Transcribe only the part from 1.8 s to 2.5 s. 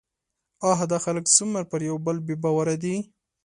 يوبل بې